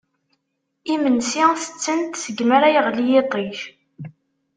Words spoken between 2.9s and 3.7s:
yiṭij.